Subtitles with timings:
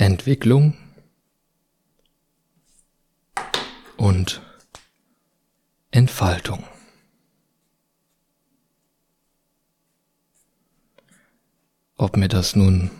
[0.00, 0.78] Entwicklung
[3.98, 4.40] und
[5.90, 6.66] Entfaltung.
[11.96, 12.90] Ob mir das nun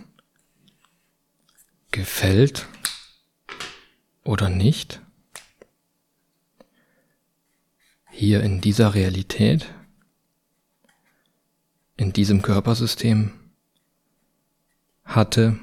[1.90, 2.68] gefällt
[4.22, 5.00] oder nicht,
[8.10, 9.72] hier in dieser Realität,
[11.96, 13.32] in diesem Körpersystem
[15.02, 15.58] hatte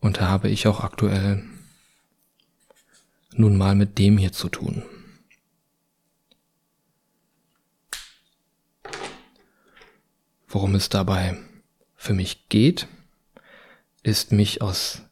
[0.00, 1.44] und habe ich auch aktuell
[3.32, 4.82] nun mal mit dem hier zu tun.
[10.48, 11.36] Worum es dabei
[11.94, 12.88] für mich geht,
[14.02, 15.02] ist mich aus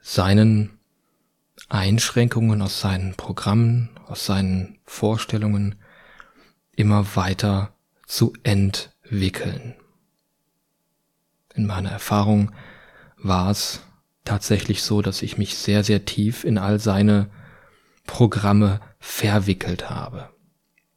[0.00, 0.78] seinen
[1.68, 5.74] Einschränkungen, aus seinen Programmen, aus seinen Vorstellungen
[6.74, 7.74] immer weiter
[8.06, 9.74] zu entwickeln.
[11.54, 12.52] In meiner Erfahrung
[13.16, 13.80] war es
[14.26, 17.30] tatsächlich so, dass ich mich sehr, sehr tief in all seine
[18.06, 20.30] Programme verwickelt habe.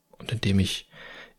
[0.09, 0.89] Und indem ich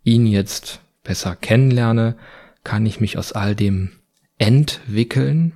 [0.02, 2.16] ihn jetzt besser kennenlerne,
[2.64, 3.92] kann ich mich aus all dem
[4.38, 5.52] entwickeln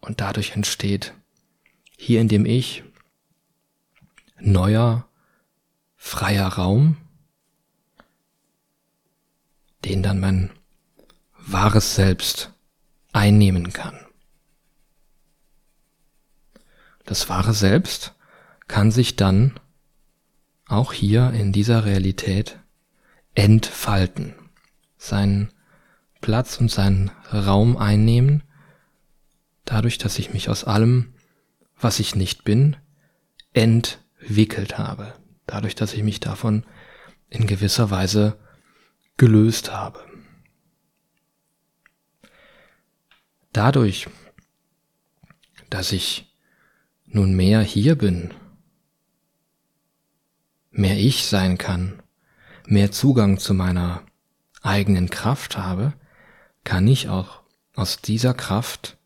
[0.00, 1.14] und dadurch entsteht
[1.96, 2.84] hier in dem Ich
[4.38, 5.08] neuer,
[5.96, 6.96] freier Raum,
[9.84, 10.50] den dann mein
[11.38, 12.52] wahres Selbst
[13.12, 13.98] einnehmen kann.
[17.04, 18.14] Das wahre Selbst
[18.68, 19.58] kann sich dann
[20.66, 22.58] auch hier in dieser Realität
[23.34, 24.34] entfalten,
[24.96, 25.52] seinen
[26.20, 28.42] Platz und seinen Raum einnehmen,
[29.64, 31.14] dadurch, dass ich mich aus allem,
[31.78, 32.76] was ich nicht bin,
[33.52, 35.14] entwickelt habe,
[35.46, 36.64] dadurch, dass ich mich davon
[37.28, 38.38] in gewisser Weise
[39.16, 40.04] gelöst habe.
[43.52, 44.08] Dadurch,
[45.68, 46.31] dass ich
[47.12, 48.32] nun mehr hier bin,
[50.70, 52.02] mehr ich sein kann,
[52.66, 54.02] mehr Zugang zu meiner
[54.62, 55.92] eigenen Kraft habe,
[56.64, 57.42] kann ich auch
[57.74, 58.96] aus dieser Kraft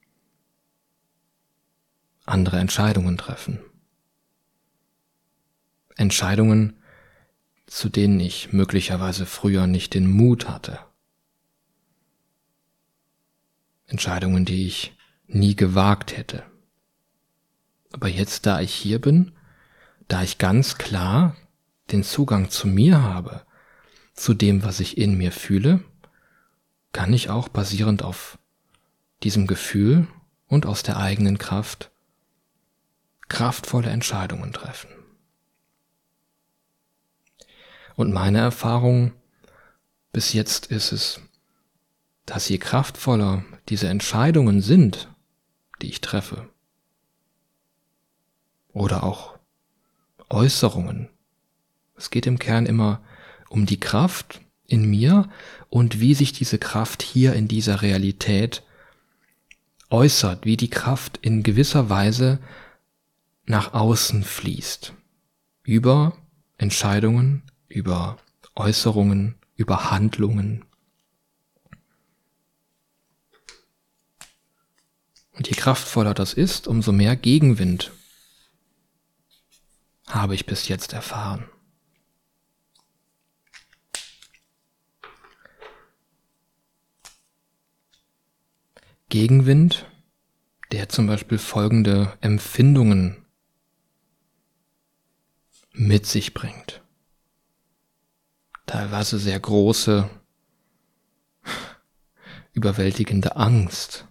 [2.24, 3.60] andere Entscheidungen treffen.
[5.96, 6.76] Entscheidungen,
[7.66, 10.78] zu denen ich möglicherweise früher nicht den Mut hatte.
[13.86, 14.96] Entscheidungen, die ich
[15.26, 16.44] nie gewagt hätte.
[17.92, 19.32] Aber jetzt, da ich hier bin,
[20.08, 21.36] da ich ganz klar
[21.90, 23.42] den Zugang zu mir habe,
[24.14, 25.82] zu dem, was ich in mir fühle,
[26.92, 28.38] kann ich auch basierend auf
[29.22, 30.06] diesem Gefühl
[30.46, 31.90] und aus der eigenen Kraft
[33.28, 34.88] kraftvolle Entscheidungen treffen.
[37.96, 39.12] Und meine Erfahrung
[40.12, 41.20] bis jetzt ist es,
[42.24, 45.14] dass je kraftvoller diese Entscheidungen sind,
[45.82, 46.48] die ich treffe,
[48.76, 49.38] oder auch
[50.28, 51.08] Äußerungen.
[51.96, 53.00] Es geht im Kern immer
[53.48, 55.30] um die Kraft in mir
[55.70, 58.62] und wie sich diese Kraft hier in dieser Realität
[59.88, 62.38] äußert, wie die Kraft in gewisser Weise
[63.46, 64.92] nach außen fließt.
[65.62, 66.14] Über
[66.58, 68.18] Entscheidungen, über
[68.54, 70.66] Äußerungen, über Handlungen.
[75.32, 77.92] Und je kraftvoller das ist, umso mehr Gegenwind
[80.08, 81.48] habe ich bis jetzt erfahren.
[89.08, 89.86] Gegenwind,
[90.72, 93.24] der zum Beispiel folgende Empfindungen
[95.72, 96.82] mit sich bringt.
[98.66, 100.10] Teilweise sehr große,
[102.52, 104.08] überwältigende Angst,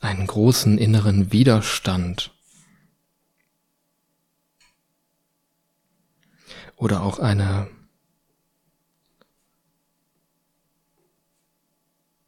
[0.00, 2.34] einen großen inneren Widerstand
[6.76, 7.68] oder auch eine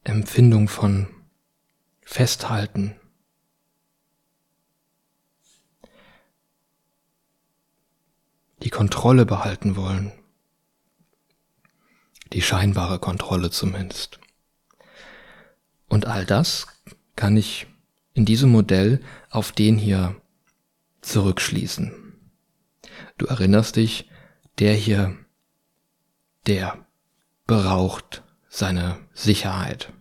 [0.03, 1.07] Empfindung von
[2.01, 2.95] Festhalten.
[8.61, 10.11] Die Kontrolle behalten wollen.
[12.31, 14.19] Die scheinbare Kontrolle zumindest.
[15.87, 16.67] Und all das
[17.15, 17.67] kann ich
[18.13, 20.15] in diesem Modell auf den hier
[21.01, 21.91] zurückschließen.
[23.17, 24.09] Du erinnerst dich,
[24.59, 25.15] der hier,
[26.47, 26.85] der
[27.45, 29.91] braucht seine Sicherheit.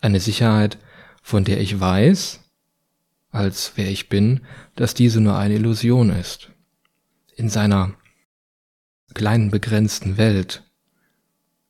[0.00, 0.78] Eine Sicherheit,
[1.22, 2.40] von der ich weiß,
[3.30, 4.42] als wer ich bin,
[4.76, 6.50] dass diese nur eine Illusion ist.
[7.34, 7.94] In seiner
[9.14, 10.62] kleinen begrenzten Welt,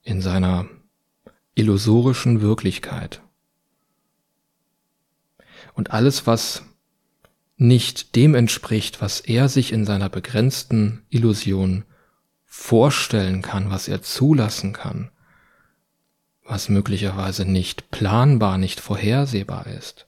[0.02, 0.68] in seiner
[1.54, 3.22] illusorischen Wirklichkeit.
[5.76, 6.64] Und alles, was
[7.58, 11.84] nicht dem entspricht, was er sich in seiner begrenzten Illusion
[12.44, 15.10] vorstellen kann, was er zulassen kann,
[16.44, 20.06] was möglicherweise nicht planbar, nicht vorhersehbar ist,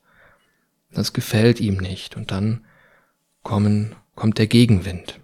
[0.90, 2.64] das gefällt ihm nicht und dann
[3.42, 5.20] kommen, kommt der Gegenwind.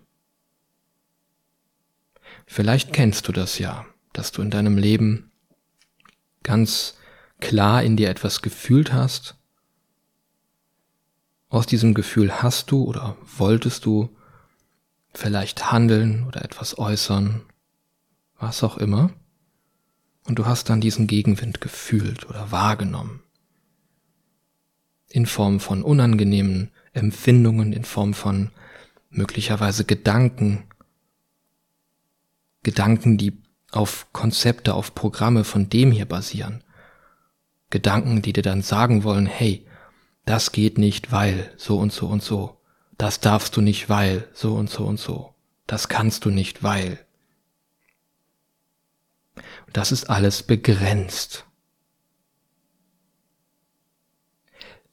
[2.47, 5.32] Vielleicht kennst du das ja, dass du in deinem Leben
[6.43, 6.99] ganz
[7.40, 9.37] klar in dir etwas gefühlt hast.
[11.55, 14.09] Aus diesem Gefühl hast du oder wolltest du
[15.12, 17.43] vielleicht handeln oder etwas äußern,
[18.41, 19.12] was auch immer.
[20.27, 23.23] Und du hast dann diesen Gegenwind gefühlt oder wahrgenommen.
[25.09, 28.50] In Form von unangenehmen Empfindungen, in Form von
[29.11, 30.65] möglicherweise Gedanken,
[32.65, 33.33] Gedanken, die
[33.71, 36.65] auf Konzepte, auf Programme von dem hier basieren.
[37.71, 39.65] Gedanken, die dir dann sagen wollen, hey,
[40.25, 42.61] das geht nicht, weil so und so und so.
[42.97, 45.35] Das darfst du nicht, weil so und so und so.
[45.67, 47.05] Das kannst du nicht, weil.
[49.73, 51.47] Das ist alles begrenzt.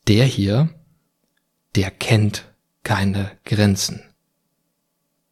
[0.07, 0.69] Der hier,
[1.75, 2.51] der kennt
[2.83, 4.01] keine Grenzen.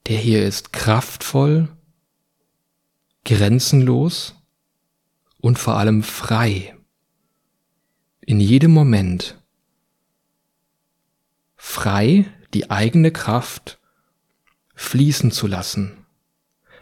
[0.07, 1.69] Der hier ist kraftvoll
[3.25, 4.35] grenzenlos
[5.39, 6.75] und vor allem frei.
[8.21, 9.41] In jedem Moment
[11.61, 13.79] frei die eigene Kraft
[14.75, 16.05] fließen zu lassen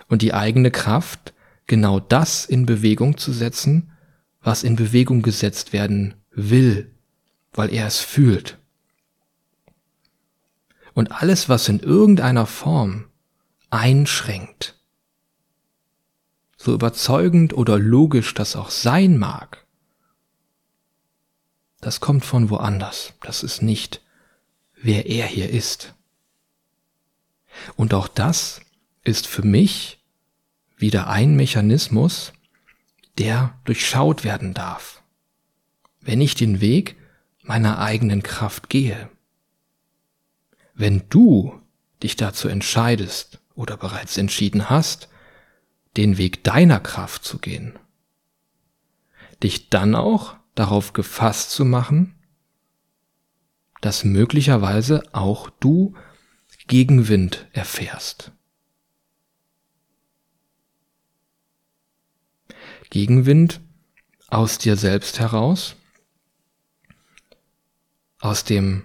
[0.08, 1.34] und die eigene Kraft
[1.66, 3.92] genau das in Bewegung zu setzen,
[4.40, 6.92] was in Bewegung gesetzt werden will,
[7.54, 8.60] weil er es fühlt.
[10.94, 13.08] Und alles, was in irgendeiner Form
[13.72, 14.80] einschränkt,
[16.56, 19.66] so überzeugend oder logisch das auch sein mag,
[21.82, 23.14] das kommt von woanders.
[23.22, 24.02] Das ist nicht,
[24.82, 25.94] wer er hier ist.
[27.76, 28.62] Und auch das
[29.04, 30.00] ist für mich
[30.78, 32.34] wieder ein Mechanismus,
[33.18, 35.02] der durchschaut werden darf.
[36.02, 36.96] Wenn ich den Weg
[37.48, 39.10] meiner eigenen Kraft gehe.
[40.74, 41.60] Wenn du
[42.04, 45.10] dich dazu entscheidest oder bereits entschieden hast,
[45.96, 47.80] den Weg deiner Kraft zu gehen.
[49.42, 52.16] Dich dann auch darauf gefasst zu machen,
[53.82, 55.94] dass möglicherweise auch du
[56.68, 58.32] Gegenwind erfährst.
[62.90, 63.62] Gegenwind
[64.30, 65.76] aus dir selbst heraus,
[68.20, 68.84] aus dem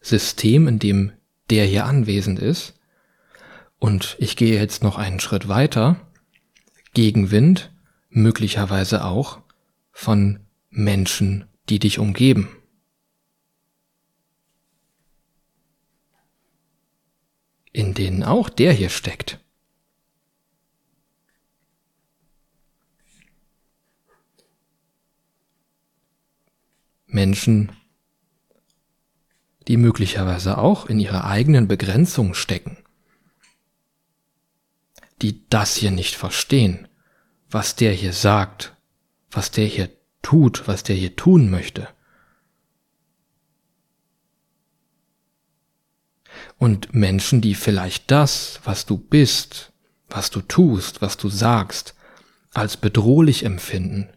[0.00, 1.12] System, in dem
[1.50, 2.74] der hier anwesend ist.
[3.78, 6.06] Und ich gehe jetzt noch einen Schritt weiter
[6.92, 7.72] Gegenwind,
[8.08, 9.40] möglicherweise auch
[9.92, 10.40] von
[10.70, 12.48] Menschen, die dich umgeben.
[17.72, 19.38] In denen auch der hier steckt.
[27.06, 27.72] Menschen,
[29.68, 32.76] die möglicherweise auch in ihrer eigenen Begrenzung stecken
[35.22, 36.88] die das hier nicht verstehen,
[37.50, 38.76] was der hier sagt,
[39.30, 39.90] was der hier
[40.22, 41.88] tut, was der hier tun möchte.
[46.58, 49.72] Und Menschen, die vielleicht das, was du bist,
[50.08, 51.94] was du tust, was du sagst,
[52.52, 54.08] als bedrohlich empfinden,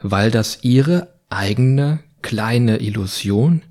[0.00, 3.62] weil das ihre eigene kleine Illusion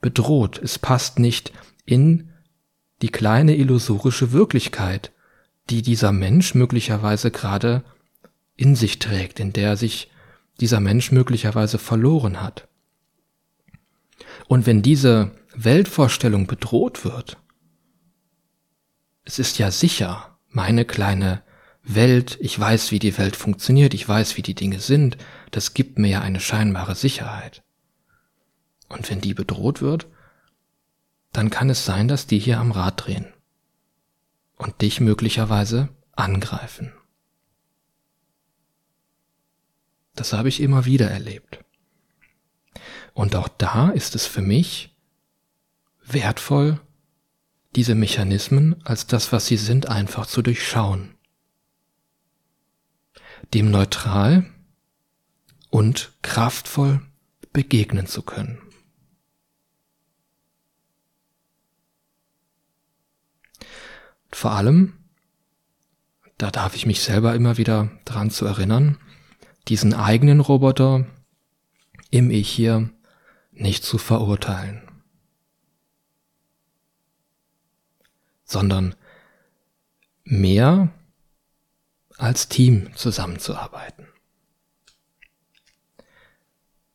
[0.00, 0.58] bedroht.
[0.62, 1.52] Es passt nicht
[1.84, 2.32] in
[3.02, 5.12] die kleine illusorische Wirklichkeit,
[5.68, 7.84] die dieser Mensch möglicherweise gerade
[8.56, 10.10] in sich trägt, in der sich
[10.60, 12.68] dieser Mensch möglicherweise verloren hat.
[14.48, 17.38] Und wenn diese Weltvorstellung bedroht wird,
[19.24, 21.42] es ist ja sicher, meine kleine
[21.82, 25.16] Welt, ich weiß, wie die Welt funktioniert, ich weiß, wie die Dinge sind,
[25.50, 27.64] das gibt mir ja eine scheinbare Sicherheit.
[28.88, 30.06] Und wenn die bedroht wird,
[31.32, 33.26] dann kann es sein, dass die hier am Rad drehen
[34.56, 36.92] und dich möglicherweise angreifen.
[40.14, 41.64] Das habe ich immer wieder erlebt.
[43.12, 44.95] Und auch da ist es für mich
[46.06, 46.80] wertvoll,
[47.74, 51.14] diese Mechanismen als das, was sie sind, einfach zu durchschauen.
[53.52, 54.46] Dem neutral
[55.70, 57.00] und kraftvoll
[57.52, 58.58] begegnen zu können.
[64.30, 64.92] Vor allem,
[66.38, 68.98] da darf ich mich selber immer wieder dran zu erinnern,
[69.68, 71.06] diesen eigenen Roboter
[72.10, 72.90] im Ich hier
[73.52, 74.82] nicht zu verurteilen,
[78.46, 78.94] sondern
[80.24, 80.88] mehr
[82.16, 84.06] als Team zusammenzuarbeiten.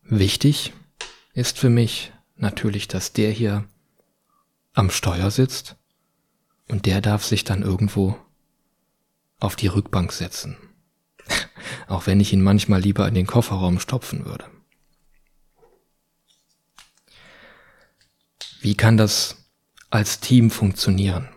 [0.03, 0.73] Wichtig
[1.33, 3.65] ist für mich natürlich, dass der hier
[4.73, 5.75] am Steuer sitzt
[6.67, 8.17] und der darf sich dann irgendwo
[9.39, 10.57] auf die Rückbank setzen.
[11.87, 14.45] Auch wenn ich ihn manchmal lieber in den Kofferraum stopfen würde.
[18.61, 19.37] Wie kann das
[19.89, 21.29] als Team funktionieren?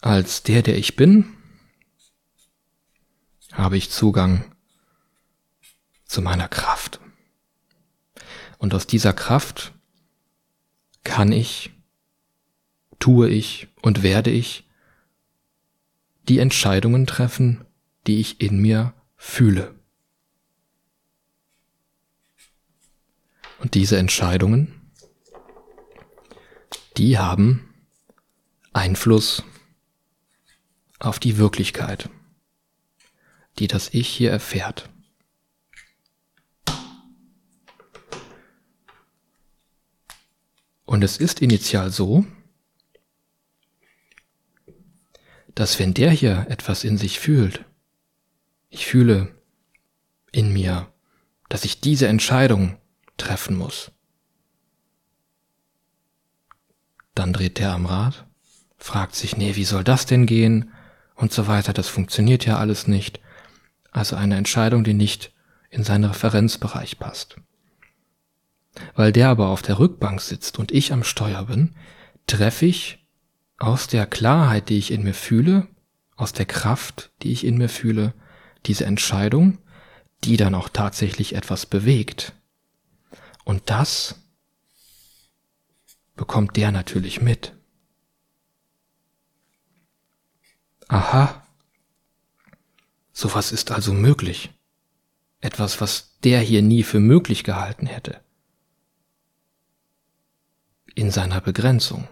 [0.00, 1.34] Als der, der ich bin,
[3.52, 4.44] habe ich Zugang
[6.04, 7.00] zu meiner Kraft.
[8.58, 9.72] Und aus dieser Kraft
[11.04, 11.70] kann ich,
[12.98, 14.68] tue ich und werde ich
[16.28, 17.64] die Entscheidungen treffen,
[18.06, 19.74] die ich in mir fühle.
[23.58, 24.92] Und diese Entscheidungen,
[26.96, 27.74] die haben
[28.72, 29.42] Einfluss
[30.98, 32.08] auf die Wirklichkeit,
[33.58, 34.88] die das Ich hier erfährt.
[40.84, 42.24] Und es ist initial so,
[45.54, 47.64] dass wenn der hier etwas in sich fühlt,
[48.70, 49.34] ich fühle
[50.32, 50.90] in mir,
[51.48, 52.78] dass ich diese Entscheidung
[53.16, 53.90] treffen muss,
[57.14, 58.26] dann dreht der am Rad,
[58.76, 60.72] fragt sich, nee, wie soll das denn gehen?
[61.18, 63.20] Und so weiter, das funktioniert ja alles nicht.
[63.90, 65.32] Also eine Entscheidung, die nicht
[65.68, 67.36] in seinen Referenzbereich passt.
[68.94, 71.74] Weil der aber auf der Rückbank sitzt und ich am Steuer bin,
[72.28, 73.04] treffe ich
[73.58, 75.66] aus der Klarheit, die ich in mir fühle,
[76.14, 78.14] aus der Kraft, die ich in mir fühle,
[78.66, 79.58] diese Entscheidung,
[80.22, 82.32] die dann auch tatsächlich etwas bewegt.
[83.44, 84.14] Und das
[86.14, 87.57] bekommt der natürlich mit.
[90.88, 91.46] Aha,
[93.12, 94.50] sowas ist also möglich.
[95.40, 98.20] Etwas, was der hier nie für möglich gehalten hätte
[100.94, 102.08] in seiner Begrenzung.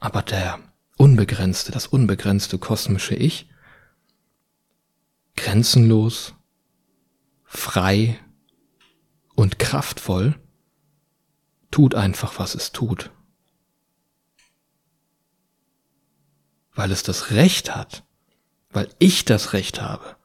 [0.00, 0.58] Aber der
[0.96, 3.48] unbegrenzte, das unbegrenzte kosmische Ich,
[5.36, 6.34] grenzenlos,
[7.44, 8.18] frei
[9.36, 10.34] und kraftvoll,
[11.70, 13.12] tut einfach, was es tut.
[16.74, 18.04] Weil es das Recht hat,
[18.70, 20.16] weil ich das Recht habe,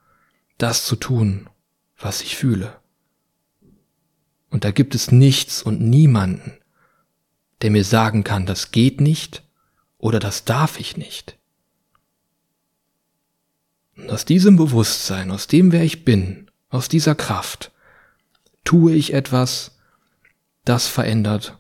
[0.58, 1.50] das zu tun,
[1.98, 2.80] was ich fühle.
[4.50, 6.58] Und da gibt es nichts und niemanden,
[7.62, 9.44] der mir sagen kann, das geht nicht
[9.98, 11.38] oder das darf ich nicht.
[13.96, 17.72] Und aus diesem Bewusstsein, aus dem, wer ich bin, aus dieser Kraft,
[18.64, 19.78] tue ich etwas,
[20.64, 21.58] das verändert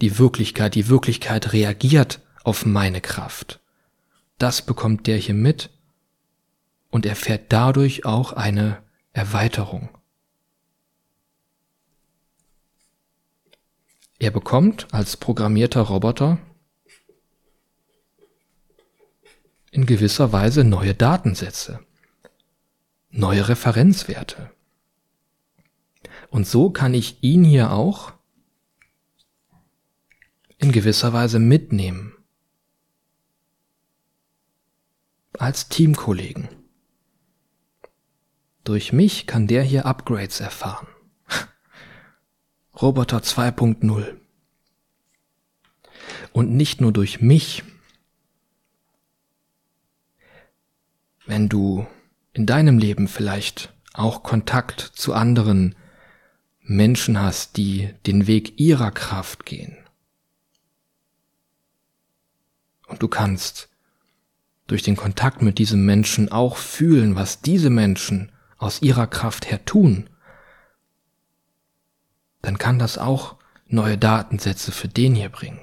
[0.00, 0.74] die Wirklichkeit.
[0.74, 3.60] Die Wirklichkeit reagiert auf meine Kraft.
[4.44, 5.70] Das bekommt der hier mit
[6.90, 8.82] und erfährt dadurch auch eine
[9.14, 9.88] Erweiterung.
[14.18, 16.36] Er bekommt als programmierter Roboter
[19.70, 21.80] in gewisser Weise neue Datensätze,
[23.08, 24.50] neue Referenzwerte.
[26.28, 28.12] Und so kann ich ihn hier auch
[30.58, 32.13] in gewisser Weise mitnehmen.
[35.38, 36.48] Als Teamkollegen.
[38.62, 40.86] Durch mich kann der hier Upgrades erfahren.
[42.80, 44.16] Roboter 2.0.
[46.32, 47.62] Und nicht nur durch mich.
[51.26, 51.86] Wenn du
[52.32, 55.74] in deinem Leben vielleicht auch Kontakt zu anderen
[56.60, 59.76] Menschen hast, die den Weg ihrer Kraft gehen.
[62.86, 63.68] Und du kannst
[64.66, 69.64] durch den Kontakt mit diesem Menschen auch fühlen, was diese Menschen aus ihrer Kraft her
[69.64, 70.08] tun
[72.44, 75.60] dann kann das auch neue Datensätze für den hier bringen.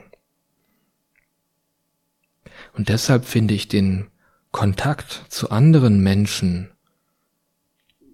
[2.74, 4.08] Und deshalb finde ich den
[4.52, 6.72] Kontakt zu anderen Menschen,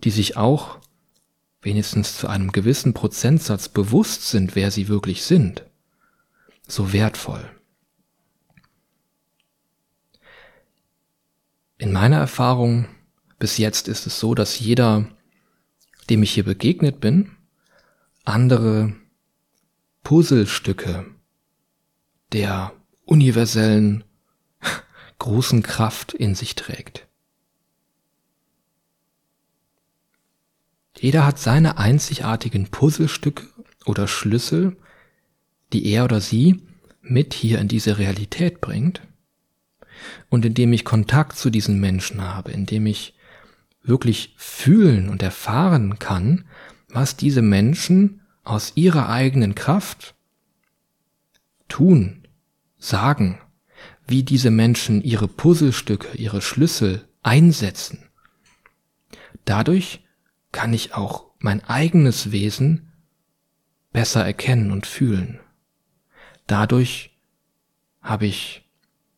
[0.03, 0.79] die sich auch
[1.61, 5.65] wenigstens zu einem gewissen Prozentsatz bewusst sind, wer sie wirklich sind,
[6.67, 7.49] so wertvoll.
[11.77, 12.87] In meiner Erfahrung
[13.39, 15.07] bis jetzt ist es so, dass jeder,
[16.09, 17.31] dem ich hier begegnet bin,
[18.25, 18.93] andere
[20.03, 21.05] Puzzlestücke
[22.33, 22.73] der
[23.05, 24.03] universellen
[25.19, 27.07] großen Kraft in sich trägt.
[30.99, 33.45] Jeder hat seine einzigartigen Puzzlestücke
[33.85, 34.75] oder Schlüssel,
[35.73, 36.63] die er oder sie
[37.01, 39.01] mit hier in diese Realität bringt.
[40.29, 43.15] Und indem ich Kontakt zu diesen Menschen habe, indem ich
[43.83, 46.45] wirklich fühlen und erfahren kann,
[46.89, 50.15] was diese Menschen aus ihrer eigenen Kraft
[51.67, 52.27] tun,
[52.77, 53.39] sagen,
[54.07, 57.99] wie diese Menschen ihre Puzzlestücke, ihre Schlüssel einsetzen.
[59.45, 60.03] Dadurch
[60.51, 62.91] kann ich auch mein eigenes Wesen
[63.91, 65.39] besser erkennen und fühlen.
[66.47, 67.17] Dadurch
[68.01, 68.66] habe ich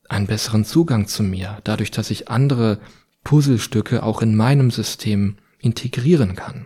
[0.10, 2.80] einen besseren Zugang zu mir, dadurch, dass ich andere
[3.24, 6.66] Puzzlestücke auch in meinem System integrieren kann.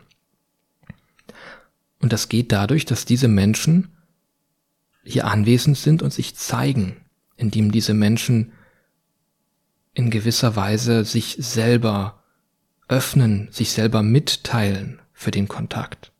[2.00, 3.90] Und das geht dadurch, dass diese Menschen
[5.04, 6.98] hier anwesend sind und sich zeigen,
[7.36, 8.54] indem diese Menschen
[9.94, 12.24] in gewisser Weise sich selber
[12.88, 16.12] öffnen, sich selber mitteilen für den Kontakt.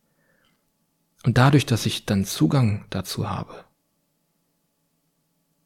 [1.24, 3.64] Und dadurch, dass ich dann Zugang dazu habe,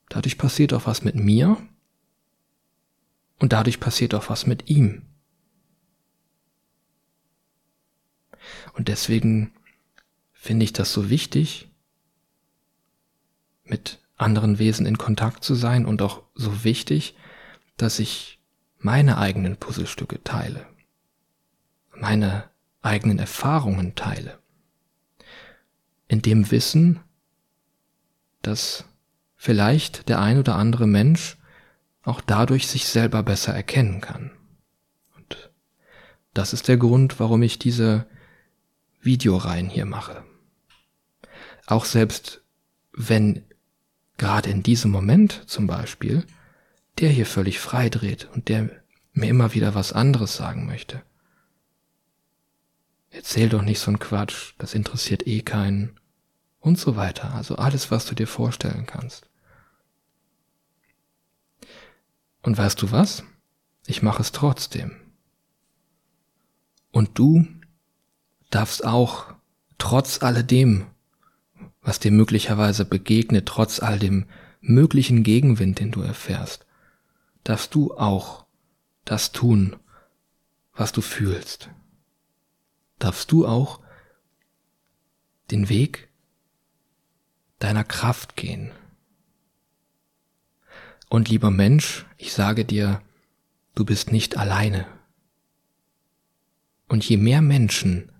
[0.08, 1.56] dadurch passiert auch was mit mir
[3.38, 5.02] und dadurch passiert auch was mit ihm.
[8.74, 9.52] Und deswegen
[10.32, 11.68] finde ich das so wichtig,
[13.64, 17.16] mit anderen Wesen in Kontakt zu sein und auch so wichtig,
[17.76, 18.40] dass ich
[18.78, 20.66] meine eigenen Puzzlestücke teile,
[21.94, 22.50] meine
[22.80, 24.38] eigenen Erfahrungen teile,
[26.08, 27.00] in dem Wissen,
[28.42, 28.84] dass
[29.38, 31.38] vielleicht der ein oder andere Mensch
[32.02, 34.32] auch dadurch sich selber besser erkennen kann.
[35.16, 35.50] Und
[36.34, 38.06] das ist der Grund, warum ich diese
[39.00, 40.24] Videoreihen hier mache.
[41.66, 42.42] Auch selbst
[42.92, 43.44] wenn
[44.16, 46.26] gerade in diesem Moment zum Beispiel
[46.98, 48.70] der hier völlig frei dreht und der
[49.12, 51.02] mir immer wieder was anderes sagen möchte.
[53.10, 55.98] Erzähl doch nicht so ein Quatsch, das interessiert eh keinen
[56.60, 57.34] und so weiter.
[57.34, 59.27] Also alles, was du dir vorstellen kannst.
[62.42, 63.24] Und weißt du was?
[63.86, 64.92] Ich mache es trotzdem.
[66.90, 67.46] Und du
[68.50, 69.34] darfst auch,
[69.78, 70.86] trotz alledem,
[71.82, 74.26] was dir möglicherweise begegnet, trotz all dem
[74.60, 76.66] möglichen Gegenwind, den du erfährst,
[77.44, 78.46] darfst du auch
[79.04, 79.76] das tun,
[80.74, 81.70] was du fühlst.
[82.98, 83.80] Darfst du auch
[85.50, 86.08] den Weg
[87.58, 88.70] deiner Kraft gehen.
[91.08, 93.02] Und lieber Mensch, ich sage dir,
[93.74, 94.86] du bist nicht alleine.
[96.88, 98.10] Und je mehr Menschen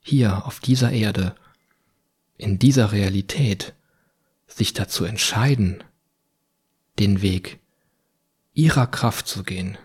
[0.00, 1.34] hier auf dieser Erde,
[2.36, 3.74] in dieser Realität,
[4.46, 5.82] sich dazu entscheiden,
[6.98, 7.58] den Weg
[8.52, 9.78] ihrer Kraft zu gehen,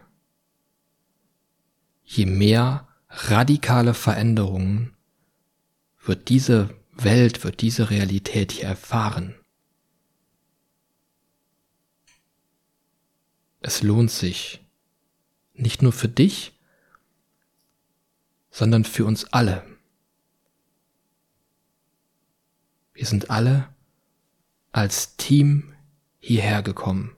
[2.03, 4.93] je mehr radikale Veränderungen
[6.03, 9.35] wird diese Welt, wird diese Realität hier erfahren.
[13.61, 14.61] Es lohnt sich,
[15.53, 16.53] nicht nur für dich,
[18.51, 19.63] sondern für uns alle.
[22.93, 23.69] Wir sind alle
[24.71, 25.73] als Team
[26.19, 27.15] hierher gekommen,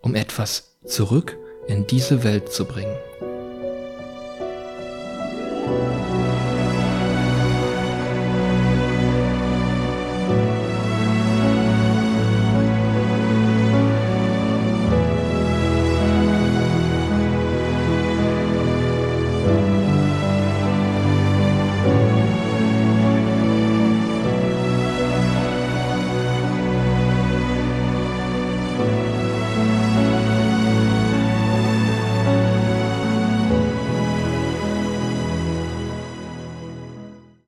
[0.00, 1.36] um etwas zurück
[1.66, 2.96] in diese Welt zu bringen.